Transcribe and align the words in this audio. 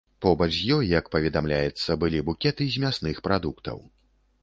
Побач 0.25 0.47
з 0.59 0.63
ёй, 0.75 0.87
як 0.91 1.11
паведамляецца, 1.17 1.99
былі 2.05 2.25
букеты 2.31 2.71
з 2.77 2.85
мясных 2.89 3.25
прадуктаў. 3.29 3.77